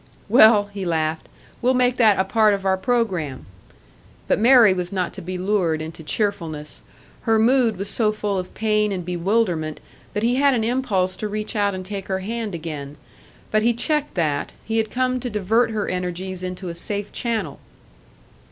"Well," 0.29 0.65
he 0.73 0.83
laughed, 0.83 1.29
"we'll 1.61 1.75
make 1.75 1.97
that 1.97 2.17
a 2.17 2.23
part 2.23 2.55
of 2.55 2.65
our 2.65 2.75
programme." 2.75 3.45
But 4.27 4.39
Mary 4.39 4.73
was 4.73 4.91
not 4.91 5.13
to 5.13 5.21
be 5.21 5.37
lured 5.37 5.79
into 5.79 6.01
cheerfulness; 6.01 6.81
her 7.21 7.37
mood 7.37 7.77
was 7.77 7.87
so 7.87 8.11
full 8.11 8.39
of 8.39 8.55
pain 8.55 8.91
and 8.91 9.05
bewilderment 9.05 9.79
that 10.15 10.23
he 10.23 10.37
had 10.37 10.55
an 10.55 10.63
impulse 10.63 11.15
to 11.17 11.27
reach 11.29 11.55
out 11.55 11.75
and 11.75 11.85
take 11.85 12.07
her 12.07 12.21
hand 12.21 12.55
again. 12.55 12.97
But 13.51 13.61
he 13.61 13.75
checked 13.75 14.15
that; 14.15 14.53
he 14.65 14.77
had 14.77 14.89
come 14.89 15.19
to 15.19 15.29
divert 15.29 15.69
her 15.69 15.87
energies 15.87 16.41
into 16.41 16.69
a 16.69 16.73
safe 16.73 17.11
channel! 17.11 17.59